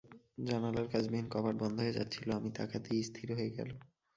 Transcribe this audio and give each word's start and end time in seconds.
জানালার 0.43 0.87
কাঁচবিহীন 0.87 1.27
কপাট 1.29 1.55
বন্ধ 1.55 1.77
হয়ে 1.79 1.97
যাচ্ছিল, 1.97 2.27
আমি 2.31 2.49
তাকাতেই 2.57 3.01
স্থির 3.03 3.27
হয়ে 3.37 3.51
গেল। 3.57 3.69